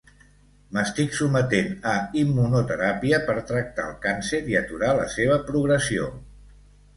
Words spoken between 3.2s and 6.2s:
per tractar el càncer i aturar la seva progressió.